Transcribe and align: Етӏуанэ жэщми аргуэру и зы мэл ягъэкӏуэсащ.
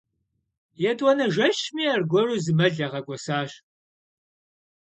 Етӏуанэ 0.89 1.25
жэщми 1.33 1.85
аргуэру 1.95 2.33
и 2.37 2.39
зы 2.43 2.51
мэл 2.57 2.73
ягъэкӏуэсащ. 2.85 3.51